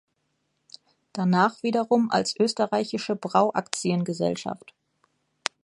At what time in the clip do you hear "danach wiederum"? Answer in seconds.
1.13-2.09